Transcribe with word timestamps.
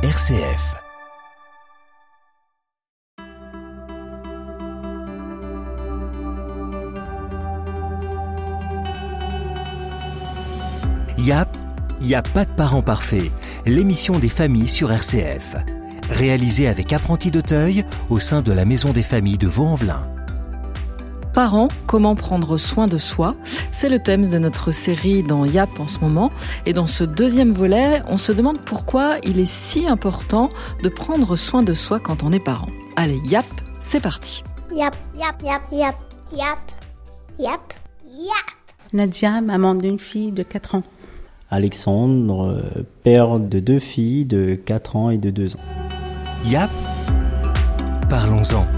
RCF. 0.00 0.76
YAP, 11.18 11.48
y 12.00 12.14
a 12.14 12.22
pas 12.22 12.44
de 12.44 12.50
parents 12.52 12.80
parfaits. 12.80 13.32
L'émission 13.66 14.20
des 14.20 14.28
familles 14.28 14.68
sur 14.68 14.92
RCF. 14.92 15.56
Réalisée 16.10 16.68
avec 16.68 16.92
Apprenti 16.92 17.32
d'Auteuil 17.32 17.84
au 18.08 18.20
sein 18.20 18.40
de 18.40 18.52
la 18.52 18.64
Maison 18.64 18.92
des 18.92 19.02
familles 19.02 19.36
de 19.36 19.48
Vaux-en-Velin. 19.48 20.06
Parents, 21.38 21.68
comment 21.86 22.16
prendre 22.16 22.56
soin 22.56 22.88
de 22.88 22.98
soi 22.98 23.36
C'est 23.70 23.88
le 23.88 24.00
thème 24.00 24.26
de 24.26 24.38
notre 24.38 24.72
série 24.72 25.22
dans 25.22 25.44
YAP 25.44 25.78
en 25.78 25.86
ce 25.86 26.00
moment. 26.00 26.32
Et 26.66 26.72
dans 26.72 26.88
ce 26.88 27.04
deuxième 27.04 27.52
volet, 27.52 28.02
on 28.08 28.16
se 28.16 28.32
demande 28.32 28.58
pourquoi 28.58 29.18
il 29.22 29.38
est 29.38 29.44
si 29.44 29.86
important 29.86 30.48
de 30.82 30.88
prendre 30.88 31.36
soin 31.36 31.62
de 31.62 31.74
soi 31.74 32.00
quand 32.00 32.24
on 32.24 32.32
est 32.32 32.40
parent. 32.40 32.70
Allez, 32.96 33.20
YAP, 33.24 33.46
c'est 33.78 34.00
parti. 34.00 34.42
Yap, 34.74 34.96
yap, 35.16 35.40
yap, 35.44 35.62
yap, 35.70 35.94
yap, 36.32 36.58
yap, 37.38 37.72
yap. 38.04 38.92
Nadia, 38.92 39.40
maman 39.40 39.76
d'une 39.76 40.00
fille 40.00 40.32
de 40.32 40.42
4 40.42 40.74
ans. 40.74 40.82
Alexandre, 41.52 42.48
euh, 42.48 42.82
père 43.04 43.38
de 43.38 43.60
deux 43.60 43.78
filles 43.78 44.24
de 44.24 44.56
4 44.56 44.96
ans 44.96 45.10
et 45.10 45.18
de 45.18 45.30
2 45.30 45.54
ans. 45.54 45.60
YAP, 46.46 46.72
parlons-en. 48.10 48.77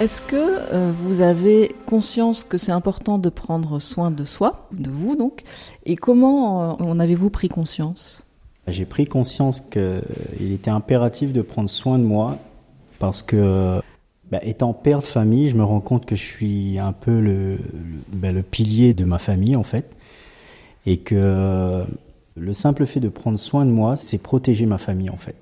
Est-ce 0.00 0.20
que 0.22 0.34
euh, 0.36 0.92
vous 0.92 1.20
avez 1.20 1.72
conscience 1.86 2.42
que 2.42 2.58
c'est 2.58 2.72
important 2.72 3.16
de 3.16 3.28
prendre 3.28 3.78
soin 3.78 4.10
de 4.10 4.24
soi, 4.24 4.66
de 4.72 4.90
vous 4.90 5.14
donc 5.14 5.44
Et 5.86 5.94
comment 5.94 6.72
euh, 6.72 6.84
en 6.84 6.98
avez-vous 6.98 7.30
pris 7.30 7.48
conscience? 7.48 8.24
J'ai 8.66 8.86
pris 8.86 9.06
conscience 9.06 9.60
qu'il 9.60 10.52
était 10.52 10.70
impératif 10.70 11.32
de 11.32 11.42
prendre 11.42 11.68
soin 11.68 12.00
de 12.00 12.04
moi 12.04 12.38
parce 12.98 13.22
que, 13.22 13.80
bah, 14.32 14.40
étant 14.42 14.72
père 14.72 14.98
de 14.98 15.04
famille, 15.06 15.48
je 15.48 15.54
me 15.54 15.62
rends 15.62 15.80
compte 15.80 16.06
que 16.06 16.16
je 16.16 16.24
suis 16.24 16.78
un 16.80 16.92
peu 16.92 17.20
le, 17.20 17.58
bah, 18.08 18.32
le 18.32 18.42
pilier 18.42 18.94
de 18.94 19.04
ma 19.04 19.18
famille 19.18 19.54
en 19.54 19.62
fait. 19.62 19.94
Et 20.86 20.98
que 20.98 21.84
le 22.34 22.52
simple 22.52 22.84
fait 22.86 23.00
de 23.00 23.08
prendre 23.08 23.38
soin 23.38 23.64
de 23.64 23.70
moi, 23.70 23.96
c'est 23.96 24.18
protéger 24.18 24.66
ma 24.66 24.78
famille 24.78 25.10
en 25.10 25.16
fait. 25.16 25.36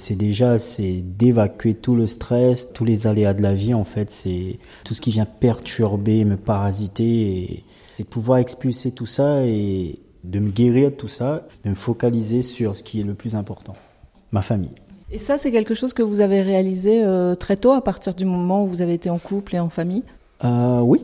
C'est 0.00 0.16
déjà 0.16 0.58
c'est 0.58 1.02
d'évacuer 1.02 1.74
tout 1.74 1.94
le 1.94 2.06
stress, 2.06 2.72
tous 2.72 2.86
les 2.86 3.06
aléas 3.06 3.34
de 3.34 3.42
la 3.42 3.52
vie 3.52 3.74
en 3.74 3.84
fait, 3.84 4.10
c'est 4.10 4.58
tout 4.82 4.94
ce 4.94 5.00
qui 5.00 5.10
vient 5.10 5.26
perturber, 5.26 6.24
me 6.24 6.36
parasiter 6.36 7.64
et, 7.98 8.04
pouvoir 8.04 8.38
expulser 8.38 8.92
tout 8.92 9.04
ça 9.04 9.44
et 9.44 9.98
de 10.24 10.38
me 10.38 10.50
guérir 10.50 10.88
de 10.88 10.94
tout 10.94 11.06
ça, 11.06 11.46
de 11.64 11.70
me 11.70 11.74
focaliser 11.74 12.40
sur 12.40 12.74
ce 12.74 12.82
qui 12.82 13.00
est 13.00 13.04
le 13.04 13.12
plus 13.12 13.34
important, 13.36 13.74
ma 14.32 14.40
famille. 14.40 14.74
Et 15.10 15.18
ça, 15.18 15.36
c'est 15.36 15.50
quelque 15.50 15.74
chose 15.74 15.92
que 15.92 16.02
vous 16.02 16.22
avez 16.22 16.40
réalisé 16.40 17.04
euh, 17.04 17.34
très 17.34 17.56
tôt, 17.56 17.72
à 17.72 17.82
partir 17.82 18.14
du 18.14 18.24
moment 18.24 18.64
où 18.64 18.68
vous 18.68 18.80
avez 18.80 18.94
été 18.94 19.10
en 19.10 19.18
couple 19.18 19.56
et 19.56 19.60
en 19.60 19.68
famille? 19.68 20.02
Euh, 20.44 20.80
Oui. 20.80 21.02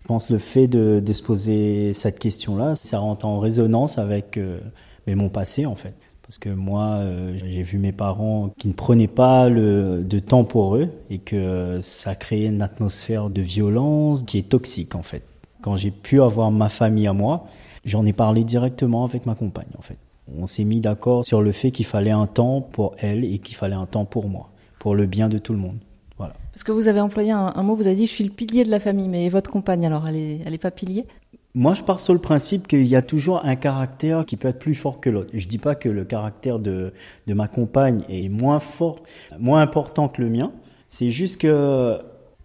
Je 0.00 0.06
pense 0.06 0.30
le 0.30 0.38
fait 0.38 0.66
de, 0.66 1.00
de 1.04 1.12
se 1.12 1.22
poser 1.22 1.92
cette 1.92 2.18
question-là, 2.18 2.74
ça 2.74 2.98
rentre 2.98 3.26
en 3.26 3.38
résonance 3.38 3.98
avec 3.98 4.38
euh, 4.38 4.58
mais 5.06 5.14
mon 5.14 5.28
passé 5.28 5.66
en 5.66 5.74
fait. 5.74 5.94
Parce 6.30 6.38
que 6.38 6.50
moi, 6.50 6.98
euh, 6.98 7.36
j'ai 7.44 7.64
vu 7.64 7.78
mes 7.78 7.90
parents 7.90 8.54
qui 8.56 8.68
ne 8.68 8.72
prenaient 8.72 9.08
pas 9.08 9.48
le, 9.48 10.04
de 10.04 10.20
temps 10.20 10.44
pour 10.44 10.76
eux 10.76 10.88
et 11.10 11.18
que 11.18 11.80
ça 11.82 12.14
créait 12.14 12.46
une 12.46 12.62
atmosphère 12.62 13.30
de 13.30 13.42
violence 13.42 14.22
qui 14.22 14.38
est 14.38 14.48
toxique 14.48 14.94
en 14.94 15.02
fait. 15.02 15.24
Quand 15.60 15.76
j'ai 15.76 15.90
pu 15.90 16.22
avoir 16.22 16.52
ma 16.52 16.68
famille 16.68 17.08
à 17.08 17.12
moi, 17.12 17.48
j'en 17.84 18.06
ai 18.06 18.12
parlé 18.12 18.44
directement 18.44 19.04
avec 19.04 19.26
ma 19.26 19.34
compagne 19.34 19.72
en 19.76 19.82
fait. 19.82 19.96
On 20.38 20.46
s'est 20.46 20.62
mis 20.62 20.80
d'accord 20.80 21.24
sur 21.24 21.42
le 21.42 21.50
fait 21.50 21.72
qu'il 21.72 21.84
fallait 21.84 22.12
un 22.12 22.28
temps 22.28 22.60
pour 22.60 22.94
elle 22.98 23.24
et 23.24 23.40
qu'il 23.40 23.56
fallait 23.56 23.74
un 23.74 23.86
temps 23.86 24.04
pour 24.04 24.28
moi, 24.28 24.50
pour 24.78 24.94
le 24.94 25.06
bien 25.06 25.28
de 25.28 25.38
tout 25.38 25.52
le 25.52 25.58
monde. 25.58 25.78
Voilà. 26.16 26.34
Parce 26.52 26.62
que 26.62 26.70
vous 26.70 26.86
avez 26.86 27.00
employé 27.00 27.32
un, 27.32 27.62
mot, 27.64 27.74
vous 27.74 27.88
avez 27.88 27.96
dit 27.96 28.06
je 28.06 28.12
suis 28.12 28.22
le 28.22 28.30
pilier 28.30 28.62
de 28.62 28.70
la 28.70 28.78
famille, 28.78 29.08
mais 29.08 29.28
votre 29.30 29.50
compagne 29.50 29.84
alors, 29.84 30.06
elle 30.06 30.14
est, 30.14 30.40
elle 30.46 30.54
est 30.54 30.58
pas 30.58 30.70
pilier? 30.70 31.06
Moi, 31.54 31.74
je 31.74 31.82
pars 31.82 31.98
sur 31.98 32.14
le 32.14 32.20
principe 32.20 32.68
qu'il 32.68 32.86
y 32.86 32.94
a 32.94 33.02
toujours 33.02 33.44
un 33.44 33.56
caractère 33.56 34.24
qui 34.24 34.36
peut 34.36 34.48
être 34.48 34.60
plus 34.60 34.76
fort 34.76 35.00
que 35.00 35.10
l'autre. 35.10 35.30
Je 35.34 35.48
dis 35.48 35.58
pas 35.58 35.74
que 35.74 35.88
le 35.88 36.04
caractère 36.04 36.60
de, 36.60 36.92
de 37.26 37.34
ma 37.34 37.48
compagne 37.48 38.02
est 38.08 38.28
moins 38.28 38.60
fort, 38.60 39.02
moins 39.38 39.60
important 39.60 40.08
que 40.08 40.22
le 40.22 40.28
mien. 40.28 40.52
C'est 40.86 41.10
juste 41.10 41.40
que 41.40 41.98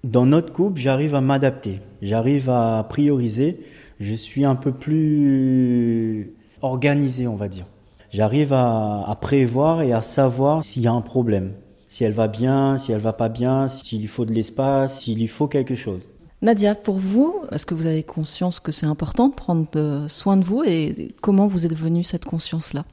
dans 0.04 0.26
notre 0.26 0.52
couple, 0.52 0.80
j'arrive 0.80 1.14
à 1.14 1.22
m'adapter. 1.22 1.82
J'arrive 2.02 2.50
à 2.50 2.84
prioriser. 2.90 3.60
Je 4.00 4.14
suis 4.14 4.44
un 4.44 4.56
peu 4.56 4.72
plus 4.72 6.34
organisé, 6.64 7.28
on 7.28 7.36
va 7.36 7.48
dire. 7.48 7.66
J'arrive 8.12 8.54
à, 8.54 9.04
à 9.08 9.16
prévoir 9.16 9.84
et 9.84 9.94
à 9.94 10.02
savoir 10.02 10.64
s'il 10.64 10.82
y 10.82 10.88
a 10.88 10.92
un 10.92 11.02
problème. 11.02 11.54
Si 11.88 12.04
elle 12.04 12.12
va 12.12 12.28
bien, 12.28 12.80
si 12.80 12.92
elle 12.92 13.02
va 13.02 13.14
pas 13.14 13.30
bien, 13.30 13.68
s'il 13.68 14.02
lui 14.02 14.08
faut 14.08 14.26
de 14.26 14.34
l'espace, 14.34 15.02
s'il 15.02 15.20
lui 15.20 15.28
faut 15.28 15.48
quelque 15.48 15.76
chose. 15.76 16.10
Nadia, 16.46 16.76
pour 16.76 17.00
vous, 17.00 17.42
est-ce 17.52 17.66
que 17.66 17.74
vous 17.74 17.88
avez 17.88 18.04
conscience 18.04 18.60
que 18.60 18.72
c'est 18.72 18.86
important 18.86 19.30
de 19.30 19.34
prendre 19.34 20.06
soin 20.08 20.38
de 20.38 20.44
vous 20.44 20.64
et 20.64 21.08
comment 21.20 21.48
vous 21.48 21.66
êtes 21.66 21.74
venue 21.74 22.04
cette 22.04 22.26
conscience-là? 22.26 22.86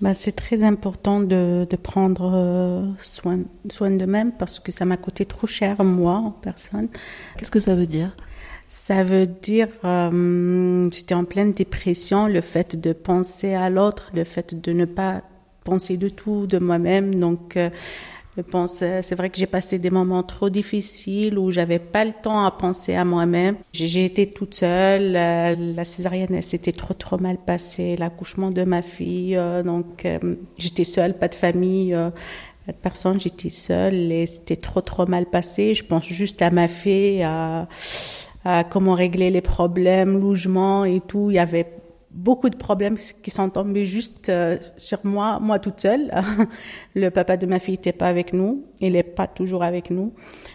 Bah, 0.00 0.14
C'est 0.14 0.32
très 0.32 0.64
important 0.64 1.20
de, 1.20 1.64
de 1.70 1.76
prendre 1.76 2.32
euh, 2.34 2.82
soin, 2.98 3.38
soin 3.70 3.92
de 3.92 4.04
même 4.04 4.32
parce 4.32 4.58
que 4.58 4.72
ça 4.72 4.84
m'a 4.84 4.96
coûté 4.96 5.26
trop 5.26 5.46
cher, 5.46 5.84
moi, 5.84 6.14
en 6.14 6.32
personne. 6.32 6.88
Qu'est-ce 7.36 7.52
que 7.52 7.60
ça 7.60 7.76
veut 7.76 7.86
dire? 7.86 8.16
Ça 8.66 9.04
veut 9.04 9.28
dire, 9.28 9.68
euh, 9.84 10.88
j'étais 10.92 11.14
en 11.14 11.24
pleine 11.24 11.52
dépression, 11.52 12.26
le 12.26 12.40
fait 12.40 12.74
de 12.74 12.92
penser 12.92 13.54
à 13.54 13.70
l'autre, 13.70 14.10
le 14.12 14.24
fait 14.24 14.60
de 14.60 14.72
ne 14.72 14.86
pas 14.86 15.22
penser 15.62 15.98
de 15.98 16.08
tout, 16.08 16.48
de 16.48 16.58
moi-même. 16.58 17.14
Donc, 17.14 17.56
euh, 17.56 17.70
je 18.38 18.42
pense, 18.42 18.84
c'est 19.02 19.14
vrai 19.16 19.30
que 19.30 19.36
j'ai 19.36 19.48
passé 19.48 19.80
des 19.80 19.90
moments 19.90 20.22
trop 20.22 20.48
difficiles 20.48 21.36
où 21.36 21.50
j'avais 21.50 21.80
pas 21.80 22.04
le 22.04 22.12
temps 22.12 22.44
à 22.44 22.52
penser 22.52 22.94
à 22.94 23.04
moi-même. 23.04 23.56
J'ai 23.72 24.04
été 24.04 24.30
toute 24.30 24.54
seule. 24.54 25.10
La, 25.10 25.56
la 25.56 25.84
césarienne, 25.84 26.32
elle 26.32 26.44
s'était 26.44 26.70
trop 26.70 26.94
trop 26.94 27.18
mal 27.18 27.36
passée. 27.36 27.96
L'accouchement 27.96 28.50
de 28.50 28.62
ma 28.62 28.80
fille, 28.80 29.36
euh, 29.36 29.64
donc 29.64 30.04
euh, 30.04 30.36
j'étais 30.56 30.84
seule, 30.84 31.18
pas 31.18 31.26
de 31.26 31.34
famille. 31.34 31.92
Euh, 31.92 32.10
personne, 32.80 33.18
j'étais 33.18 33.50
seule 33.50 34.12
et 34.12 34.28
c'était 34.28 34.54
trop 34.54 34.82
trop 34.82 35.06
mal 35.06 35.26
passé. 35.26 35.74
Je 35.74 35.84
pense 35.84 36.06
juste 36.06 36.40
à 36.40 36.50
ma 36.52 36.68
fille, 36.68 37.24
à, 37.24 37.66
à 38.44 38.62
comment 38.62 38.94
régler 38.94 39.30
les 39.30 39.40
problèmes, 39.40 40.20
logement 40.20 40.84
et 40.84 41.00
tout. 41.00 41.32
Il 41.32 41.34
y 41.34 41.40
avait 41.40 41.66
beaucoup 42.10 42.48
de 42.48 42.56
problèmes 42.56 42.96
qui 42.96 43.30
sont 43.30 43.50
tombés 43.50 43.84
juste 43.84 44.28
euh, 44.28 44.56
sur 44.76 44.98
moi, 45.04 45.38
moi 45.40 45.58
toute 45.58 45.80
seule. 45.80 46.10
le 46.94 47.10
papa 47.10 47.36
de 47.36 47.46
ma 47.46 47.58
fille 47.58 47.74
n'était 47.74 47.92
pas 47.92 48.08
avec 48.08 48.32
nous, 48.32 48.64
il 48.80 48.92
n'est 48.92 49.02
pas 49.02 49.26
toujours 49.26 49.62
avec 49.62 49.90
nous. 49.90 50.12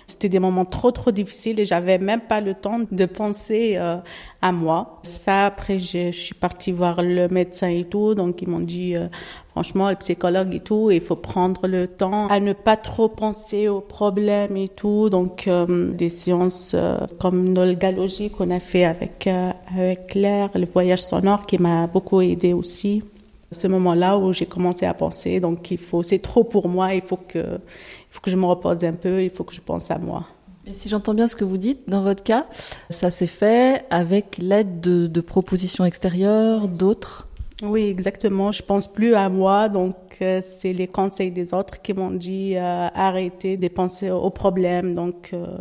C'était 0.08 0.30
des 0.30 0.40
moments 0.40 0.66
trop 0.66 0.92
trop 0.92 1.12
difficiles 1.12 1.60
et 1.60 1.66
j'avais 1.66 2.00
même 2.00 2.22
pas 2.22 2.42
le 2.42 2.56
temps 2.56 2.82
de 2.92 3.06
penser 3.06 3.74
euh, 3.76 3.98
à 4.42 4.52
moi. 4.52 5.00
Ça 5.04 5.46
après 5.46 5.80
je, 5.80 6.12
suis 6.12 6.36
partie 6.36 6.72
voir 6.72 7.02
le 7.02 7.28
médecin 7.28 7.70
et 7.70 7.86
tout, 7.86 8.16
donc 8.16 8.42
ils 8.42 8.50
m'ont 8.50 8.60
dit 8.60 8.96
euh, 8.96 9.08
franchement 9.54 9.90
le 9.90 9.96
psychologue 9.96 10.56
et 10.56 10.60
tout, 10.60 10.90
il 10.90 11.00
faut 11.00 11.16
prendre 11.16 11.68
le 11.68 11.88
temps 11.88 12.28
à 12.28 12.40
ne 12.40 12.54
pas 12.54 12.76
trop 12.76 13.08
penser 13.08 13.68
aux 13.68 13.82
problèmes 13.82 14.58
et 14.58 14.68
tout. 14.68 15.10
Donc 15.10 15.48
euh, 15.48 15.94
des 15.94 16.10
séances 16.10 16.72
euh, 16.74 16.98
comme 17.20 17.54
l'olgalogie 17.54 18.32
qu'on 18.32 18.50
a 18.50 18.60
fait 18.60 18.84
avec 18.84 19.28
avec 19.28 20.08
Claire, 20.08 20.50
le 20.56 20.66
voyage 20.66 21.04
sonore 21.04 21.46
qui 21.46 21.60
m'a 21.60 21.86
beaucoup 21.88 22.20
aidé 22.22 22.54
aussi. 22.54 23.04
Ce 23.52 23.68
moment-là 23.68 24.18
où 24.18 24.34
j'ai 24.34 24.48
commencé 24.48 24.88
à 24.88 24.96
penser 24.96 25.40
donc 25.40 25.70
il 25.70 25.78
faut 25.78 26.02
c'est 26.02 26.18
trop 26.18 26.44
pour 26.44 26.68
moi 26.68 26.96
il 26.96 27.04
faut 27.04 27.18
que 27.18 27.38
il 27.38 28.10
faut 28.10 28.22
que 28.22 28.32
je 28.32 28.36
me 28.36 28.46
repose 28.46 28.84
un 28.84 28.94
peu 28.94 29.22
il 29.22 29.30
faut 29.30 29.44
que 29.44 29.54
je 29.54 29.62
pense 29.62 29.92
à 29.92 30.00
moi. 30.00 30.26
Et 30.66 30.74
si 30.74 30.90
j'entends 30.90 31.14
bien 31.14 31.28
ce 31.28 31.36
que 31.36 31.44
vous 31.44 31.58
dites 31.58 31.88
dans 31.88 32.02
votre 32.02 32.24
cas 32.24 32.48
ça 32.90 33.12
s'est 33.12 33.28
fait 33.28 33.86
avec 33.92 34.40
l'aide 34.40 34.82
de, 34.82 35.06
de, 35.06 35.22
propositions 35.22 35.86
extérieures 35.86 36.68
d'autres? 36.68 37.28
Oui 37.64 37.88
exactement 37.88 38.52
je 38.52 38.62
pense 38.62 38.88
plus 38.88 39.16
à 39.16 39.30
moi 39.30 39.70
donc 39.70 39.96
euh, 40.22 40.42
c'est 40.58 40.74
les 40.74 40.88
conseils 40.88 41.32
des 41.32 41.54
autres 41.54 41.82
qui 41.82 41.94
m'ont 41.94 42.12
dit 42.12 42.56
euh, 42.56 42.88
arrêtez 42.94 43.58
de 43.58 43.68
penser 43.70 44.12
aux 44.12 44.30
problèmes 44.30 44.94
donc 44.94 45.32
euh, 45.34 45.58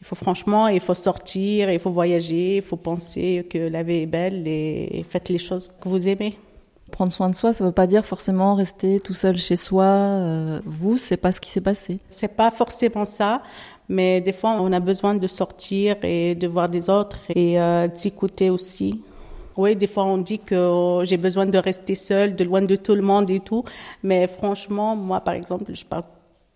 il 0.00 0.06
faut 0.06 0.14
franchement, 0.14 0.68
il 0.68 0.80
faut 0.80 0.94
sortir, 0.94 1.70
il 1.70 1.80
faut 1.80 1.90
voyager, 1.90 2.56
il 2.56 2.62
faut 2.62 2.76
penser 2.76 3.46
que 3.48 3.58
la 3.58 3.82
vie 3.82 4.02
est 4.02 4.06
belle 4.06 4.46
et 4.46 5.04
faites 5.08 5.30
les 5.30 5.38
choses 5.38 5.68
que 5.80 5.88
vous 5.88 6.06
aimez. 6.06 6.36
Prendre 6.92 7.10
soin 7.10 7.28
de 7.28 7.34
soi, 7.34 7.52
ça 7.52 7.64
ne 7.64 7.70
veut 7.70 7.74
pas 7.74 7.86
dire 7.86 8.04
forcément 8.04 8.54
rester 8.54 9.00
tout 9.00 9.14
seul 9.14 9.36
chez 9.36 9.56
soi. 9.56 9.84
Euh, 9.84 10.60
vous, 10.64 10.96
c'est 10.96 11.16
pas 11.16 11.32
ce 11.32 11.40
qui 11.40 11.50
s'est 11.50 11.60
passé. 11.60 11.98
C'est 12.08 12.36
pas 12.36 12.50
forcément 12.50 13.04
ça, 13.04 13.42
mais 13.88 14.20
des 14.20 14.32
fois, 14.32 14.58
on 14.60 14.72
a 14.72 14.80
besoin 14.80 15.16
de 15.16 15.26
sortir 15.26 15.96
et 16.04 16.36
de 16.36 16.46
voir 16.46 16.68
des 16.68 16.88
autres 16.88 17.18
et 17.34 17.60
euh, 17.60 17.88
d'écouter 17.88 18.50
aussi. 18.50 19.02
Oui, 19.56 19.74
des 19.74 19.86
fois, 19.86 20.04
on 20.04 20.18
dit 20.18 20.38
que 20.38 20.54
oh, 20.54 21.04
j'ai 21.04 21.16
besoin 21.16 21.46
de 21.46 21.58
rester 21.58 21.94
seule, 21.94 22.36
de 22.36 22.44
loin 22.44 22.62
de 22.62 22.76
tout 22.76 22.94
le 22.94 23.02
monde 23.02 23.30
et 23.30 23.40
tout. 23.40 23.64
Mais 24.02 24.26
franchement, 24.26 24.94
moi, 24.96 25.20
par 25.20 25.34
exemple, 25.34 25.74
je 25.74 25.84
parle 25.84 26.04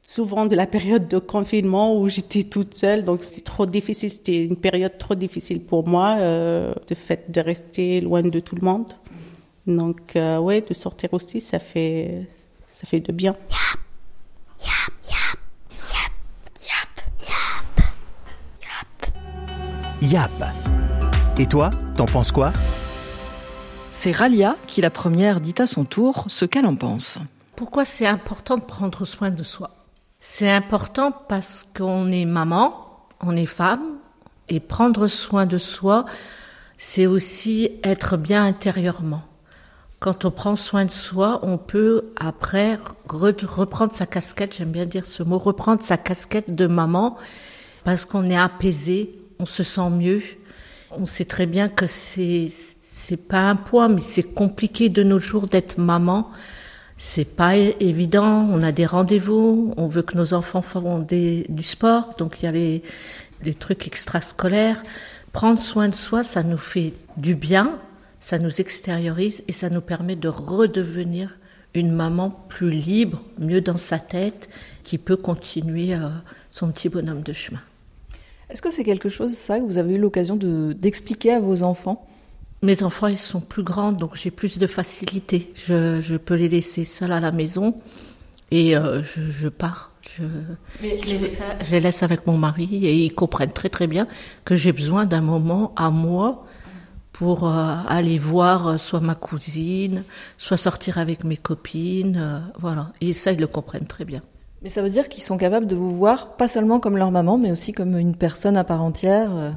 souvent 0.02 0.47
de 0.47 0.56
la 0.56 0.67
période 0.67 1.08
de 1.08 1.19
confinement 1.19 1.97
où 1.97 2.08
j'étais 2.08 2.44
toute 2.44 2.75
seule, 2.75 3.05
donc 3.05 3.23
c'est 3.23 3.44
trop 3.44 3.67
difficile. 3.67 4.11
C'était 4.11 4.44
une 4.44 4.56
période 4.56 4.97
trop 4.99 5.14
difficile 5.14 5.62
pour 5.64 5.87
moi, 5.87 6.17
euh, 6.19 6.75
le 6.88 6.97
fait 6.97 7.31
de 7.31 7.41
rester 7.41 8.00
loin 8.00 8.23
de 8.23 8.41
tout 8.41 8.55
le 8.55 8.64
monde. 8.64 8.93
Donc, 9.67 10.17
euh, 10.17 10.38
ouais, 10.38 10.62
de 10.62 10.75
sortir 10.75 11.12
aussi, 11.12 11.41
ça 11.41 11.58
fait, 11.58 12.26
ça 12.67 12.87
fait 12.87 13.00
de 13.00 13.12
bien. 13.12 13.37
Yap. 20.02 20.31
Et 21.38 21.47
toi, 21.47 21.70
t'en 21.97 22.06
penses 22.06 22.32
quoi? 22.32 22.52
C'est 24.02 24.12
Ralia 24.12 24.56
qui, 24.67 24.81
la 24.81 24.88
première, 24.88 25.41
dit 25.43 25.52
à 25.58 25.67
son 25.67 25.85
tour 25.85 26.25
ce 26.29 26.47
qu'elle 26.47 26.64
en 26.64 26.75
pense. 26.75 27.19
Pourquoi 27.55 27.85
c'est 27.85 28.06
important 28.06 28.56
de 28.56 28.62
prendre 28.62 29.05
soin 29.05 29.29
de 29.29 29.43
soi? 29.43 29.76
C'est 30.20 30.50
important 30.50 31.12
parce 31.12 31.69
qu'on 31.76 32.08
est 32.08 32.25
maman, 32.25 32.88
on 33.20 33.37
est 33.37 33.44
femme, 33.44 33.99
et 34.49 34.58
prendre 34.58 35.06
soin 35.06 35.44
de 35.44 35.58
soi, 35.58 36.06
c'est 36.79 37.05
aussi 37.05 37.73
être 37.85 38.17
bien 38.17 38.43
intérieurement. 38.43 39.20
Quand 39.99 40.25
on 40.25 40.31
prend 40.31 40.56
soin 40.56 40.87
de 40.87 40.91
soi, 40.91 41.38
on 41.43 41.58
peut 41.58 42.11
après 42.17 42.79
reprendre 43.06 43.93
sa 43.93 44.06
casquette, 44.06 44.56
j'aime 44.56 44.73
bien 44.73 44.87
dire 44.87 45.05
ce 45.05 45.23
mot, 45.23 45.37
reprendre 45.37 45.82
sa 45.82 45.99
casquette 45.99 46.55
de 46.55 46.67
maman, 46.67 47.19
parce 47.85 48.06
qu'on 48.06 48.31
est 48.31 48.38
apaisé, 48.38 49.11
on 49.38 49.44
se 49.44 49.62
sent 49.62 49.91
mieux. 49.91 50.23
On 50.91 51.05
sait 51.05 51.26
très 51.26 51.44
bien 51.44 51.69
que 51.69 51.87
c'est 51.87 52.49
c'est 53.00 53.17
pas 53.17 53.49
un 53.49 53.56
poids, 53.56 53.88
mais 53.88 54.00
c'est 54.00 54.23
compliqué 54.23 54.91
de 54.91 55.02
nos 55.02 55.19
jours 55.19 55.47
d'être 55.47 55.79
maman. 55.79 56.31
C'est 56.99 57.25
pas 57.25 57.56
évident. 57.56 58.47
On 58.50 58.61
a 58.61 58.73
des 58.73 58.85
rendez-vous. 58.85 59.73
On 59.79 59.88
veut 59.88 60.02
que 60.02 60.19
nos 60.19 60.35
enfants 60.35 60.99
des, 60.99 61.47
du 61.49 61.62
sport. 61.62 62.14
Donc 62.19 62.41
il 62.41 62.44
y 62.44 62.49
a 62.49 62.52
les, 62.52 63.55
trucs 63.55 63.87
extrascolaires. 63.87 64.82
Prendre 65.32 65.58
soin 65.58 65.88
de 65.88 65.94
soi, 65.94 66.23
ça 66.23 66.43
nous 66.43 66.58
fait 66.58 66.93
du 67.17 67.35
bien. 67.35 67.79
Ça 68.20 68.38
nous 68.38 68.61
extériorise 68.61 69.43
et 69.49 69.52
ça 69.52 69.70
nous 69.70 69.81
permet 69.81 70.14
de 70.14 70.29
redevenir 70.29 71.38
une 71.73 71.93
maman 71.93 72.31
plus 72.50 72.70
libre, 72.70 73.23
mieux 73.38 73.62
dans 73.62 73.79
sa 73.79 73.99
tête, 73.99 74.50
qui 74.82 74.99
peut 74.99 75.17
continuer 75.17 75.94
euh, 75.94 76.11
son 76.50 76.70
petit 76.70 76.91
bonhomme 76.91 77.23
de 77.23 77.32
chemin. 77.32 77.61
Est-ce 78.50 78.61
que 78.61 78.70
c'est 78.70 78.85
quelque 78.85 79.08
chose, 79.08 79.32
ça, 79.32 79.58
que 79.58 79.64
vous 79.64 79.79
avez 79.79 79.94
eu 79.94 79.99
l'occasion 79.99 80.37
de, 80.37 80.75
d'expliquer 80.75 81.32
à 81.32 81.41
vos 81.41 81.62
enfants? 81.62 82.06
Mes 82.62 82.82
enfants, 82.82 83.06
ils 83.06 83.16
sont 83.16 83.40
plus 83.40 83.62
grands, 83.62 83.92
donc 83.92 84.16
j'ai 84.16 84.30
plus 84.30 84.58
de 84.58 84.66
facilité. 84.66 85.50
Je, 85.54 86.00
je 86.00 86.16
peux 86.16 86.34
les 86.34 86.48
laisser 86.48 86.84
seuls 86.84 87.12
à 87.12 87.20
la 87.20 87.32
maison 87.32 87.74
et 88.50 88.76
euh, 88.76 89.02
je, 89.02 89.22
je, 89.22 89.48
pars. 89.48 89.92
Je, 90.02 90.24
Mais 90.82 90.98
je, 90.98 91.06
les 91.06 91.18
laisse, 91.18 91.42
je, 91.62 91.70
les 91.70 91.80
laisse, 91.80 92.02
avec 92.02 92.26
mon 92.26 92.36
mari 92.36 92.84
et 92.84 92.94
ils 93.04 93.14
comprennent 93.14 93.52
très 93.52 93.68
très 93.70 93.86
bien 93.86 94.06
que 94.44 94.54
j'ai 94.54 94.72
besoin 94.72 95.06
d'un 95.06 95.22
moment 95.22 95.72
à 95.76 95.90
moi 95.90 96.44
pour 97.12 97.46
euh, 97.46 97.74
aller 97.88 98.18
voir 98.18 98.66
euh, 98.66 98.76
soit 98.78 99.00
ma 99.00 99.14
cousine, 99.14 100.04
soit 100.38 100.56
sortir 100.56 100.98
avec 100.98 101.24
mes 101.24 101.36
copines. 101.36 102.16
Euh, 102.18 102.40
voilà. 102.58 102.92
Et 103.00 103.12
ça, 103.12 103.32
ils 103.32 103.38
le 103.38 103.46
comprennent 103.46 103.86
très 103.86 104.04
bien. 104.04 104.22
Mais 104.62 104.68
ça 104.68 104.82
veut 104.82 104.90
dire 104.90 105.08
qu'ils 105.08 105.22
sont 105.22 105.36
capables 105.36 105.66
de 105.66 105.76
vous 105.76 105.90
voir 105.90 106.36
pas 106.36 106.48
seulement 106.48 106.80
comme 106.80 106.96
leur 106.96 107.10
maman, 107.10 107.38
mais 107.38 107.50
aussi 107.50 107.72
comme 107.72 107.96
une 107.98 108.16
personne 108.16 108.56
à 108.56 108.64
part 108.64 108.82
entière. 108.82 109.54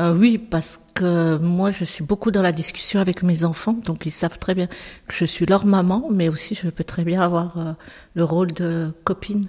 Euh... 0.00 0.14
Oui, 0.14 0.38
parce 0.38 0.80
que 0.94 1.36
moi, 1.38 1.70
je 1.70 1.84
suis 1.84 2.04
beaucoup 2.04 2.30
dans 2.30 2.42
la 2.42 2.52
discussion 2.52 3.00
avec 3.00 3.22
mes 3.22 3.44
enfants, 3.44 3.76
donc 3.84 4.06
ils 4.06 4.10
savent 4.10 4.38
très 4.38 4.54
bien 4.54 4.66
que 4.66 5.14
je 5.14 5.24
suis 5.24 5.46
leur 5.46 5.66
maman, 5.66 6.08
mais 6.10 6.28
aussi 6.28 6.54
je 6.54 6.68
peux 6.68 6.84
très 6.84 7.04
bien 7.04 7.20
avoir 7.20 7.58
euh, 7.58 7.72
le 8.14 8.24
rôle 8.24 8.52
de 8.52 8.92
copine. 9.04 9.48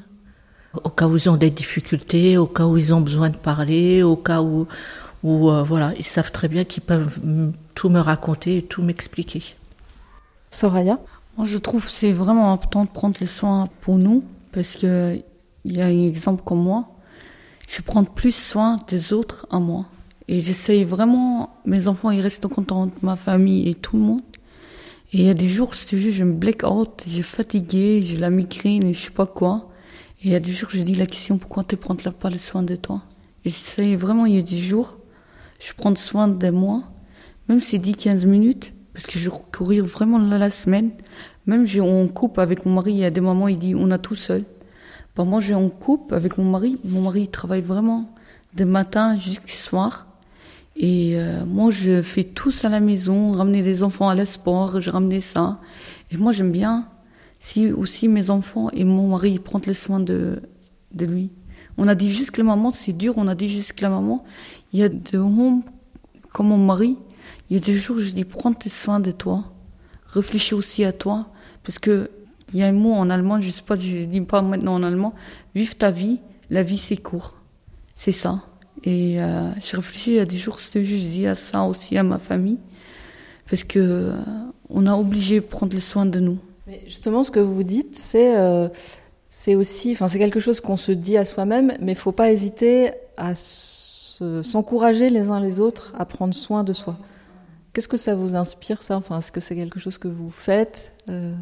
Au 0.84 0.90
cas 0.90 1.08
où 1.08 1.18
ils 1.18 1.30
ont 1.30 1.38
des 1.38 1.50
difficultés, 1.50 2.38
au 2.38 2.48
cas 2.48 2.66
où 2.66 2.78
ils 2.78 2.94
ont 2.94 3.02
besoin 3.02 3.30
de 3.30 3.38
parler, 3.38 4.04
au 4.04 4.16
cas 4.16 4.42
où, 4.42 4.68
où 5.24 5.50
euh, 5.50 5.64
voilà, 5.64 5.94
ils 5.98 6.06
savent 6.06 6.32
très 6.32 6.48
bien 6.48 6.64
qu'ils 6.64 6.84
peuvent 6.84 7.20
tout 7.76 7.90
me 7.90 8.00
raconter 8.00 8.58
et 8.58 8.62
tout 8.62 8.82
m'expliquer. 8.82 9.44
Soraya? 10.50 11.00
Moi, 11.38 11.46
je 11.48 11.58
trouve 11.58 11.86
que 11.86 11.92
c'est 11.92 12.12
vraiment 12.12 12.52
important 12.52 12.84
de 12.86 12.90
prendre 12.90 13.16
les 13.20 13.28
soins 13.28 13.70
pour 13.82 13.98
nous, 13.98 14.24
parce 14.52 14.76
que 14.76 15.22
il 15.64 15.78
y 15.78 15.82
a 15.82 15.86
un 15.86 16.04
exemple 16.04 16.42
comme 16.44 16.64
moi, 16.64 16.90
je 17.68 17.82
prends 17.82 18.04
plus 18.04 18.36
soin 18.36 18.78
des 18.88 19.14
autres 19.14 19.48
à 19.50 19.60
moi. 19.60 19.86
Et 20.28 20.40
j'essaye 20.40 20.84
vraiment, 20.84 21.58
mes 21.66 21.88
enfants, 21.88 22.12
ils 22.12 22.22
restent 22.22 22.48
contents, 22.48 22.90
ma 23.02 23.16
famille 23.16 23.70
et 23.70 23.76
tout 23.76 23.98
le 23.98 24.04
monde. 24.04 24.22
Et 25.14 25.20
il 25.20 25.24
y 25.24 25.30
a 25.30 25.34
des 25.34 25.48
jours, 25.48 25.74
je 25.74 25.86
te 25.86 25.96
jure, 25.96 26.14
je 26.14 26.24
me 26.24 26.34
black 26.34 26.64
out, 26.64 27.04
j'ai 27.06 27.22
fatigué, 27.22 28.02
j'ai 28.02 28.18
la 28.18 28.30
migraine 28.30 28.86
et 28.86 28.94
je 28.94 29.02
sais 29.02 29.12
pas 29.12 29.26
quoi. 29.26 29.70
Et 30.22 30.28
il 30.28 30.32
y 30.32 30.36
a 30.36 30.40
des 30.40 30.52
jours, 30.52 30.70
je 30.72 30.82
dis 30.82 30.96
la 30.96 31.06
question, 31.06 31.38
pourquoi 31.38 31.64
tu 31.64 31.76
prends 31.76 31.96
pas 31.96 32.30
le 32.30 32.38
soin 32.38 32.64
de 32.64 32.76
toi? 32.76 33.02
Et 33.44 33.50
j'essaye 33.50 33.96
vraiment, 33.96 34.26
il 34.26 34.36
y 34.36 34.40
a 34.40 34.44
des 34.44 34.58
jours, 34.58 34.98
je 35.60 35.74
prends 35.74 35.96
soin 35.96 36.28
de 36.28 36.50
moi, 36.50 36.84
même 37.50 37.60
si 37.60 37.72
c'est 37.72 37.78
10, 37.80 37.96
15 37.96 38.26
minutes, 38.26 38.74
parce 38.94 39.06
que 39.08 39.20
je 39.20 39.30
courir 39.30 39.86
vraiment 39.86 40.18
la 40.18 40.50
semaine. 40.50 40.92
Même 41.46 41.66
j'ai 41.66 41.82
on 41.82 42.08
coupe 42.08 42.40
avec 42.40 42.66
mon 42.66 42.74
mari, 42.74 42.94
il 42.94 43.00
y 43.00 43.06
a 43.06 43.10
des 43.10 43.22
moments 43.22 43.48
il 43.48 43.58
dit 43.58 43.76
on 43.76 43.92
a 43.92 43.98
tout 43.98 44.16
seul. 44.16 44.44
Bah 45.16 45.24
moi 45.24 45.40
j'ai 45.40 45.56
on 45.56 45.70
coupe 45.70 46.14
avec 46.14 46.38
mon 46.38 46.46
mari, 46.46 46.80
mon 46.84 47.02
mari 47.02 47.22
il 47.22 47.30
travaille 47.30 47.62
vraiment 47.62 48.14
de 48.54 48.64
matin 48.64 49.18
jusqu'au 49.18 49.48
soir. 49.48 50.08
Et 50.76 51.14
euh, 51.16 51.46
moi 51.46 51.70
je 51.70 52.02
fais 52.02 52.24
tout 52.24 52.52
ça 52.52 52.68
à 52.68 52.72
la 52.72 52.80
maison, 52.80 53.32
ramener 53.32 53.62
des 53.62 53.84
enfants 53.84 54.10
à 54.10 54.26
sport, 54.26 54.80
je 54.80 54.90
ramenais 54.90 55.20
ça. 55.20 55.60
Et 56.12 56.18
moi 56.18 56.32
j'aime 56.32 56.52
bien 56.52 56.88
si 57.40 57.72
aussi 57.72 58.08
mes 58.08 58.30
enfants 58.30 58.70
et 58.72 58.84
mon 58.84 59.10
mari 59.10 59.40
prennent 59.40 59.62
les 59.66 59.74
soins 59.74 60.00
de 60.00 60.42
de 60.94 61.06
lui. 61.06 61.32
On 61.78 61.88
a 61.88 61.96
dit 61.96 62.12
juste 62.12 62.32
que 62.32 62.42
la 62.42 62.46
maman 62.46 62.72
c'est 62.72 62.94
dur, 62.94 63.16
on 63.18 63.28
a 63.28 63.36
dit 63.36 63.48
juste 63.48 63.74
que 63.74 63.84
la 63.84 63.90
maman 63.90 64.24
il 64.74 64.80
y 64.80 64.84
a 64.84 64.90
des 64.90 65.18
hommes 65.18 65.64
comme 66.32 66.48
mon 66.48 66.58
mari, 66.58 66.98
il 67.50 67.58
y 67.58 67.58
a 67.58 67.62
des 67.62 67.74
jours 67.74 68.00
je 68.00 68.12
dis 68.12 68.26
prends 68.26 68.54
tes 68.54 68.70
soins 68.70 69.00
de 69.00 69.12
toi 69.12 69.52
réfléchis 70.12 70.54
aussi 70.54 70.84
à 70.84 70.94
toi, 70.94 71.28
parce 71.64 71.80
que 71.80 72.12
il 72.54 72.60
y 72.60 72.64
a 72.64 72.68
un 72.68 72.74
mot 72.74 72.94
en 72.94 73.10
allemand, 73.10 73.40
je 73.40 73.50
sais 73.50 73.62
pas, 73.62 73.76
je 73.76 74.04
dis 74.04 74.22
pas 74.22 74.42
maintenant 74.42 74.76
en 74.76 74.84
allemand, 74.84 75.14
vive 75.56 75.78
ta 75.78 75.90
vie, 75.90 76.20
la 76.50 76.64
vie 76.64 76.78
c'est 76.78 76.98
court, 76.98 77.36
c'est 77.96 78.12
ça. 78.12 78.44
Et 78.84 79.22
euh, 79.22 79.52
je 79.60 79.76
réfléchis 79.76 80.20
à 80.20 80.26
des 80.26 80.38
jours, 80.38 80.60
je 80.60 80.80
dis 80.80 81.28
à 81.28 81.36
ça 81.36 81.64
aussi 81.64 81.98
à 81.98 82.04
ma 82.04 82.20
famille, 82.20 82.60
parce 83.50 83.64
que 83.64 83.80
euh, 83.80 84.14
on 84.70 84.88
a 84.88 84.96
obligé 84.96 85.36
de 85.36 85.46
prendre 85.46 85.74
le 85.74 85.80
soin 85.80 86.06
de 86.06 86.20
nous. 86.20 86.40
Mais 86.68 86.82
justement, 86.88 87.24
ce 87.24 87.32
que 87.32 87.40
vous 87.40 87.64
dites, 87.64 87.96
c'est 87.96 88.38
euh, 88.38 88.70
aussi, 89.50 89.92
enfin 89.92 90.08
c'est 90.08 90.20
quelque 90.20 90.40
chose 90.40 90.62
qu'on 90.62 90.78
se 90.78 90.92
dit 90.92 91.18
à 91.18 91.26
soi-même, 91.26 91.74
mais 91.80 91.92
il 91.92 91.98
faut 91.98 92.12
pas 92.12 92.32
hésiter 92.32 92.92
à 93.18 93.34
s'encourager 93.36 95.10
les 95.10 95.30
uns 95.30 95.40
les 95.40 95.60
autres 95.60 95.94
à 95.98 96.06
prendre 96.06 96.34
soin 96.34 96.64
de 96.64 96.74
soi. 96.74 96.98
Qu'est-ce 97.74 97.88
que 97.88 97.98
ça 97.98 98.16
vous 98.16 98.36
inspire, 98.36 98.84
ça? 98.84 98.98
Enfin, 98.98 99.20
est-ce 99.20 99.32
que 99.32 99.40
c'est 99.40 99.56
quelque 99.56 99.80
chose 99.80 99.98
que 99.98 100.10
vous 100.10 100.30
faites 100.30 100.94
euh, 101.10 101.34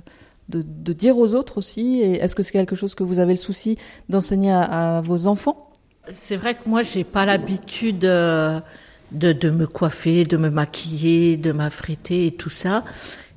de, 0.48 0.94
dire 0.94 1.18
aux 1.18 1.34
autres 1.34 1.58
aussi? 1.58 2.02
Et 2.02 2.14
est-ce 2.18 2.36
que 2.36 2.44
c'est 2.44 2.52
quelque 2.52 2.76
chose 2.76 2.94
que 2.94 3.04
vous 3.04 3.18
avez 3.18 3.34
le 3.34 3.40
souci 3.40 3.78
d'enseigner 4.10 4.52
à, 4.52 5.02
vos 5.02 5.26
enfants? 5.26 5.69
C'est 6.12 6.36
vrai 6.36 6.56
que 6.56 6.68
moi, 6.68 6.84
j'ai 6.84 7.04
pas 7.04 7.26
l'habitude 7.26 8.06
euh, 8.06 8.60
de, 9.12 9.32
de, 9.32 9.50
me 9.50 9.68
coiffer, 9.68 10.24
de 10.24 10.38
me 10.38 10.50
maquiller, 10.50 11.38
de 11.38 11.52
m'affréter 11.52 12.28
et 12.28 12.32
tout 12.32 12.50
ça. 12.50 12.84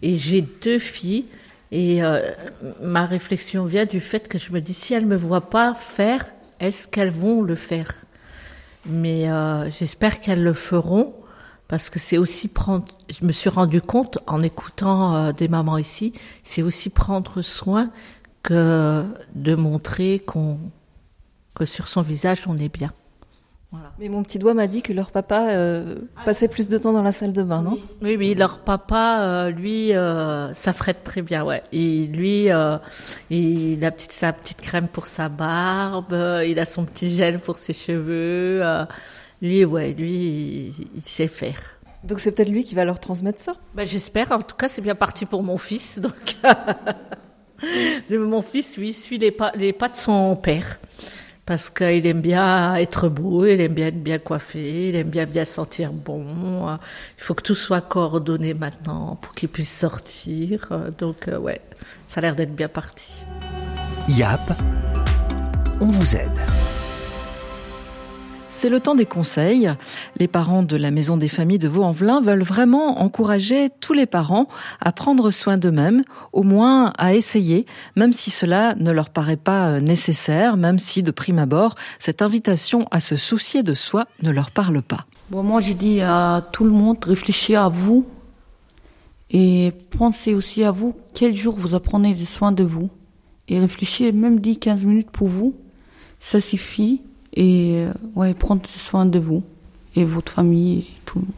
Et 0.02 0.16
j'ai 0.16 0.40
deux 0.40 0.78
filles. 0.78 1.26
Et 1.70 2.02
euh, 2.02 2.20
ma 2.82 3.06
réflexion 3.06 3.64
vient 3.64 3.86
du 3.86 4.00
fait 4.00 4.28
que 4.28 4.38
je 4.38 4.52
me 4.52 4.60
dis, 4.60 4.74
si 4.74 4.92
elles 4.94 5.06
me 5.06 5.16
voient 5.16 5.48
pas 5.48 5.74
faire, 5.74 6.26
est-ce 6.60 6.86
qu'elles 6.86 7.10
vont 7.10 7.42
le 7.42 7.54
faire? 7.54 7.92
Mais 8.86 9.30
euh, 9.30 9.70
j'espère 9.70 10.20
qu'elles 10.20 10.42
le 10.42 10.52
feront 10.52 11.14
parce 11.68 11.88
que 11.88 11.98
c'est 11.98 12.18
aussi 12.18 12.48
prendre, 12.48 12.84
je 13.08 13.24
me 13.24 13.32
suis 13.32 13.48
rendu 13.48 13.80
compte 13.80 14.18
en 14.26 14.42
écoutant 14.42 15.16
euh, 15.16 15.32
des 15.32 15.48
mamans 15.48 15.78
ici, 15.78 16.12
c'est 16.42 16.60
aussi 16.60 16.90
prendre 16.90 17.40
soin 17.40 17.90
que 18.42 19.06
de 19.34 19.54
montrer 19.54 20.18
qu'on, 20.18 20.58
que 21.54 21.64
sur 21.64 21.88
son 21.88 22.02
visage 22.02 22.44
on 22.46 22.56
est 22.56 22.72
bien. 22.72 22.90
Voilà. 23.72 23.90
Mais 23.98 24.10
mon 24.10 24.22
petit 24.22 24.38
doigt 24.38 24.52
m'a 24.52 24.66
dit 24.66 24.82
que 24.82 24.92
leur 24.92 25.10
papa 25.10 25.48
euh, 25.48 26.00
passait 26.26 26.48
plus 26.48 26.68
de 26.68 26.76
temps 26.76 26.92
dans 26.92 27.02
la 27.02 27.10
salle 27.10 27.32
de 27.32 27.42
bain, 27.42 27.62
non? 27.62 27.78
Oui, 28.02 28.16
oui, 28.18 28.34
leur 28.34 28.58
papa, 28.58 29.20
euh, 29.22 29.50
lui, 29.50 29.94
euh, 29.94 30.52
ça 30.52 30.74
frette 30.74 31.02
très 31.02 31.22
bien, 31.22 31.42
ouais. 31.42 31.62
Et 31.72 32.06
lui, 32.06 32.50
euh, 32.50 32.76
il 33.30 33.82
a 33.82 33.90
petite, 33.90 34.12
sa 34.12 34.34
petite 34.34 34.60
crème 34.60 34.88
pour 34.88 35.06
sa 35.06 35.30
barbe, 35.30 36.14
il 36.46 36.58
a 36.58 36.66
son 36.66 36.84
petit 36.84 37.16
gel 37.16 37.40
pour 37.40 37.56
ses 37.56 37.72
cheveux. 37.72 38.62
Lui, 39.40 39.64
ouais, 39.64 39.94
lui, 39.94 40.10
il, 40.10 40.74
il 40.96 41.02
sait 41.02 41.26
faire. 41.26 41.78
Donc 42.04 42.20
c'est 42.20 42.32
peut-être 42.32 42.50
lui 42.50 42.64
qui 42.64 42.74
va 42.74 42.84
leur 42.84 43.00
transmettre 43.00 43.38
ça? 43.38 43.54
Ben, 43.74 43.86
j'espère. 43.86 44.32
En 44.32 44.42
tout 44.42 44.56
cas, 44.56 44.68
c'est 44.68 44.82
bien 44.82 44.94
parti 44.94 45.24
pour 45.24 45.42
mon 45.42 45.56
fils. 45.56 45.98
Donc 45.98 46.36
mon 48.10 48.42
fils, 48.42 48.76
lui, 48.76 48.92
suit 48.92 49.18
les 49.18 49.30
pas, 49.30 49.52
les 49.54 49.72
pas 49.72 49.88
de 49.88 49.96
son 49.96 50.36
père 50.36 50.78
parce 51.44 51.70
qu'il 51.70 52.06
aime 52.06 52.20
bien 52.20 52.74
être 52.76 53.08
beau, 53.08 53.44
il 53.46 53.60
aime 53.60 53.74
bien 53.74 53.88
être 53.88 54.02
bien 54.02 54.18
coiffé, 54.18 54.88
il 54.90 54.96
aime 54.96 55.08
bien 55.08 55.26
bien 55.26 55.44
sentir 55.44 55.92
bon. 55.92 56.78
Il 57.18 57.22
faut 57.22 57.34
que 57.34 57.42
tout 57.42 57.54
soit 57.54 57.80
coordonné 57.80 58.54
maintenant 58.54 59.16
pour 59.20 59.34
qu'il 59.34 59.48
puisse 59.48 59.76
sortir. 59.76 60.68
Donc 60.98 61.28
ouais, 61.40 61.60
ça 62.08 62.18
a 62.18 62.22
l'air 62.22 62.36
d'être 62.36 62.54
bien 62.54 62.68
parti. 62.68 63.24
YAP, 64.08 64.52
on 65.80 65.90
vous 65.90 66.16
aide. 66.16 66.38
C'est 68.54 68.68
le 68.68 68.80
temps 68.80 68.94
des 68.94 69.06
conseils. 69.06 69.72
Les 70.18 70.28
parents 70.28 70.62
de 70.62 70.76
la 70.76 70.90
Maison 70.90 71.16
des 71.16 71.26
Familles 71.26 71.58
de 71.58 71.68
Vaux-en-Velin 71.68 72.20
veulent 72.20 72.42
vraiment 72.42 73.00
encourager 73.00 73.70
tous 73.80 73.94
les 73.94 74.04
parents 74.04 74.46
à 74.78 74.92
prendre 74.92 75.30
soin 75.30 75.56
d'eux-mêmes, 75.56 76.02
au 76.34 76.42
moins 76.42 76.92
à 76.98 77.14
essayer, 77.14 77.64
même 77.96 78.12
si 78.12 78.30
cela 78.30 78.74
ne 78.74 78.92
leur 78.92 79.08
paraît 79.08 79.38
pas 79.38 79.80
nécessaire, 79.80 80.58
même 80.58 80.78
si 80.78 81.02
de 81.02 81.10
prime 81.10 81.38
abord, 81.38 81.76
cette 81.98 82.20
invitation 82.20 82.86
à 82.90 83.00
se 83.00 83.16
soucier 83.16 83.62
de 83.62 83.72
soi 83.72 84.04
ne 84.22 84.30
leur 84.30 84.50
parle 84.50 84.82
pas. 84.82 85.06
Bon, 85.30 85.42
moi, 85.42 85.62
je 85.62 85.72
dis 85.72 86.02
à 86.02 86.46
tout 86.52 86.64
le 86.64 86.70
monde, 86.70 87.02
réfléchissez 87.04 87.56
à 87.56 87.68
vous 87.68 88.04
et 89.30 89.72
pensez 89.98 90.34
aussi 90.34 90.62
à 90.62 90.70
vous, 90.70 90.94
quel 91.14 91.34
jour 91.34 91.56
vous 91.56 91.74
apprenez 91.74 92.14
des 92.14 92.26
soins 92.26 92.52
de 92.52 92.64
vous? 92.64 92.90
Et 93.48 93.58
réfléchissez 93.58 94.12
même 94.12 94.38
10-15 94.40 94.84
minutes 94.84 95.10
pour 95.10 95.28
vous, 95.28 95.56
ça 96.20 96.38
suffit 96.38 97.00
et 97.34 97.76
euh, 97.76 97.92
ouais, 98.14 98.34
prendre 98.34 98.64
soin 98.66 99.06
de 99.06 99.18
vous 99.18 99.42
et 99.94 100.04
votre 100.04 100.32
famille 100.32 100.80
et 100.80 101.00
tout 101.06 101.18
le 101.18 101.24
monde. 101.24 101.32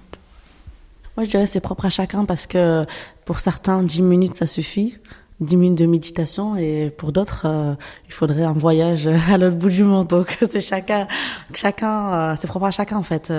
Moi, 1.17 1.25
je 1.25 1.31
dirais 1.31 1.47
c'est 1.47 1.61
propre 1.61 1.87
à 1.87 1.91
chacun 1.91 2.25
parce 2.25 2.47
que 2.47 2.85
pour 3.25 3.41
certains, 3.41 3.83
10 3.83 4.03
minutes, 4.03 4.35
ça 4.35 4.47
suffit. 4.47 4.99
10 5.41 5.57
minutes 5.57 5.79
de 5.79 5.87
méditation 5.87 6.57
et 6.57 6.91
pour 6.97 7.11
d'autres, 7.11 7.43
euh, 7.47 7.75
il 8.07 8.13
faudrait 8.13 8.45
un 8.45 8.53
voyage 8.53 9.09
à 9.31 9.37
l'autre 9.37 9.57
bout 9.57 9.71
du 9.71 9.85
monde. 9.85 10.09
Donc, 10.09 10.39
c'est 10.51 10.61
chacun, 10.61 11.07
chacun, 11.53 12.13
euh, 12.13 12.35
c'est 12.37 12.47
propre 12.47 12.67
à 12.67 12.71
chacun, 12.71 12.97
en 12.97 13.03
fait. 13.03 13.33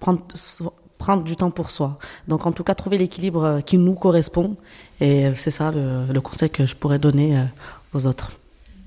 prendre, 0.00 0.22
prendre 0.98 1.22
du 1.22 1.36
temps 1.36 1.50
pour 1.50 1.70
soi. 1.70 1.98
Donc, 2.28 2.46
en 2.46 2.52
tout 2.52 2.64
cas, 2.64 2.74
trouver 2.74 2.98
l'équilibre 2.98 3.60
qui 3.64 3.78
nous 3.78 3.94
correspond. 3.94 4.56
Et 5.00 5.30
c'est 5.36 5.50
ça 5.50 5.70
le, 5.70 6.12
le, 6.12 6.20
conseil 6.20 6.48
que 6.48 6.64
je 6.64 6.76
pourrais 6.76 6.98
donner 6.98 7.36
aux 7.92 8.06
autres. 8.06 8.30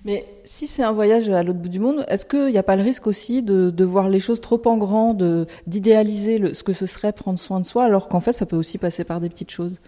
Mais 0.05 0.25
si 0.43 0.67
c'est 0.67 0.83
un 0.83 0.91
voyage 0.91 1.29
à 1.29 1.41
l'autre 1.41 1.59
bout 1.59 1.69
du 1.69 1.79
monde, 1.79 2.05
est-ce 2.07 2.27
qu'il 2.27 2.51
n'y 2.51 2.59
a 2.59 2.63
pas 2.63 2.75
le 2.75 2.83
risque 2.83 3.07
aussi 3.07 3.41
de, 3.41 3.71
de, 3.71 3.83
voir 3.83 4.07
les 4.07 4.19
choses 4.19 4.39
trop 4.39 4.61
en 4.65 4.77
grand, 4.77 5.17
d'idéaliser 5.65 6.53
ce 6.53 6.61
que 6.61 6.73
ce 6.73 6.85
serait 6.85 7.11
prendre 7.11 7.39
soin 7.39 7.59
de 7.59 7.65
soi, 7.65 7.85
alors 7.85 8.07
qu'en 8.07 8.19
fait 8.19 8.33
ça 8.33 8.45
peut 8.45 8.55
aussi 8.55 8.77
passer 8.77 9.03
par 9.03 9.19
des 9.19 9.29
petites 9.29 9.49
choses? 9.49 9.81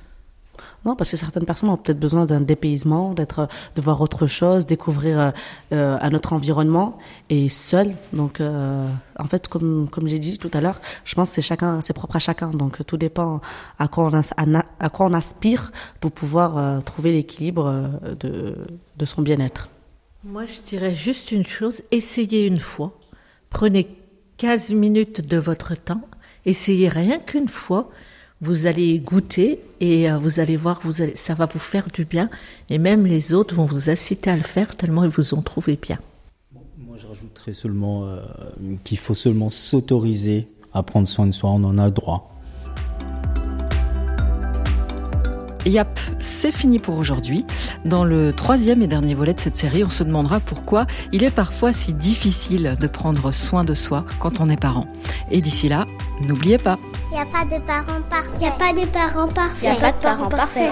Non, 0.85 0.95
parce 0.95 1.11
que 1.11 1.17
certaines 1.17 1.45
personnes 1.45 1.69
ont 1.69 1.77
peut-être 1.77 1.99
besoin 1.99 2.25
d'un 2.25 2.41
dépaysement, 2.41 3.13
d'être, 3.13 3.47
de 3.75 3.81
voir 3.81 4.01
autre 4.01 4.25
chose, 4.27 4.65
découvrir 4.65 5.19
euh, 5.19 5.31
euh 5.71 5.97
un 6.01 6.13
autre 6.13 6.33
environnement 6.33 6.97
et 7.29 7.49
seul. 7.49 7.93
Donc, 8.13 8.41
euh, 8.41 8.87
en 9.19 9.25
fait, 9.25 9.47
comme 9.47 9.89
comme 9.89 10.07
j'ai 10.07 10.19
dit 10.19 10.37
tout 10.37 10.51
à 10.53 10.61
l'heure, 10.61 10.81
je 11.05 11.15
pense 11.15 11.29
que 11.29 11.35
c'est 11.35 11.41
chacun, 11.41 11.81
c'est 11.81 11.93
propre 11.93 12.15
à 12.15 12.19
chacun. 12.19 12.49
Donc, 12.51 12.85
tout 12.85 12.97
dépend 12.97 13.41
à 13.79 13.87
quoi 13.87 14.09
on, 14.11 14.21
à, 14.79 14.89
quoi 14.89 15.05
on 15.05 15.13
aspire 15.13 15.71
pour 15.99 16.11
pouvoir 16.11 16.57
euh, 16.57 16.79
trouver 16.81 17.11
l'équilibre 17.11 17.89
de 18.19 18.55
de 18.97 19.05
son 19.05 19.21
bien-être. 19.21 19.69
Moi, 20.27 20.43
je 20.43 20.61
dirais 20.61 20.93
juste 20.93 21.31
une 21.31 21.45
chose, 21.45 21.83
essayez 21.89 22.45
une 22.45 22.59
fois. 22.59 22.99
Prenez 23.49 23.87
15 24.35 24.71
minutes 24.71 25.25
de 25.25 25.37
votre 25.37 25.73
temps, 25.73 26.01
essayez 26.45 26.89
rien 26.89 27.19
qu'une 27.19 27.47
fois. 27.47 27.89
Vous 28.41 28.65
allez 28.65 28.99
goûter 28.99 29.61
et 29.79 30.11
euh, 30.11 30.17
vous 30.17 30.41
allez 30.41 30.57
voir, 30.57 30.81
vous 30.83 30.95
ça 31.15 31.33
va 31.33 31.45
vous 31.45 31.59
faire 31.59 31.87
du 31.87 32.03
bien. 32.03 32.29
Et 32.69 32.77
même 32.77 33.05
les 33.05 33.33
autres 33.33 33.55
vont 33.55 33.63
vous 33.63 33.89
inciter 33.89 34.29
à 34.29 34.35
le 34.35 34.43
faire 34.43 34.75
tellement 34.75 35.05
ils 35.05 35.09
vous 35.09 35.33
ont 35.33 35.41
trouvé 35.41 35.79
bien. 35.81 35.97
Moi, 36.77 36.97
je 36.97 37.07
rajouterais 37.07 37.53
seulement 37.53 38.05
euh, 38.05 38.21
qu'il 38.83 38.97
faut 38.97 39.13
seulement 39.13 39.47
s'autoriser 39.47 40.49
à 40.73 40.83
prendre 40.83 41.07
soin 41.07 41.25
de 41.25 41.31
soi. 41.31 41.51
On 41.51 41.63
en 41.63 41.77
a 41.77 41.89
droit. 41.89 42.36
Yap, 45.67 45.99
c'est 46.19 46.51
fini 46.51 46.79
pour 46.79 46.97
aujourd'hui. 46.97 47.45
Dans 47.85 48.05
le 48.05 48.33
troisième 48.33 48.81
et 48.81 48.87
dernier 48.87 49.13
volet 49.13 49.33
de 49.33 49.39
cette 49.39 49.57
série, 49.57 49.83
on 49.83 49.89
se 49.89 50.03
demandera 50.03 50.39
pourquoi 50.39 50.87
il 51.11 51.23
est 51.23 51.31
parfois 51.31 51.71
si 51.71 51.93
difficile 51.93 52.75
de 52.79 52.87
prendre 52.87 53.31
soin 53.31 53.63
de 53.63 53.73
soi 53.73 54.05
quand 54.19 54.39
on 54.39 54.49
est 54.49 54.59
parent. 54.59 54.87
Et 55.29 55.41
d'ici 55.41 55.67
là, 55.67 55.85
n'oubliez 56.21 56.57
pas. 56.57 56.77
Il 57.11 57.15
n'y 57.15 57.21
a 57.21 57.25
pas 57.25 57.45
de 57.45 57.61
parents 57.63 58.01
parfaits. 58.09 58.31
Il 58.35 58.39
n'y 58.39 58.47
a 58.47 58.51
pas 58.51 58.73
de 58.73 58.85
parents 58.87 59.27
parfaits. 59.27 59.63
Il 59.63 59.69
n'y 59.69 59.77
a 59.77 59.79
pas 59.79 59.91
de 59.91 60.01
parents 60.01 60.29
parfaits. 60.29 60.71